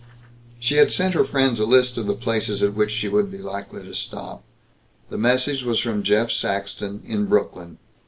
She 0.59 0.77
had 0.77 0.91
sent 0.91 1.13
her 1.13 1.23
friends 1.23 1.59
a 1.59 1.65
list 1.67 1.95
of 1.95 2.07
the 2.07 2.15
places 2.15 2.63
at 2.63 2.73
which 2.73 2.89
she 2.89 3.07
would 3.07 3.29
be 3.29 3.37
likely 3.37 3.83
to 3.83 3.93
stop. 3.93 4.41
The 5.11 5.17
message 5.19 5.63
was 5.63 5.77
from 5.77 6.01
Jeff 6.01 6.31
Saxton, 6.31 7.03
in 7.05 7.27
Brooklyn. 7.27 7.77